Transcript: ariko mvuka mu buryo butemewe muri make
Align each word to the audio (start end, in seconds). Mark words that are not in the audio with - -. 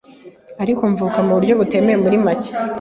ariko 0.63 0.81
mvuka 0.91 1.17
mu 1.25 1.31
buryo 1.37 1.53
butemewe 1.59 1.97
muri 2.03 2.17
make 2.25 2.51